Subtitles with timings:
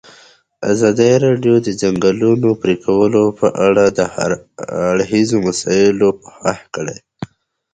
[0.71, 4.31] ازادي راډیو د د ځنګلونو پرېکول په اړه د هر
[4.91, 6.97] اړخیزو مسایلو پوښښ کړی.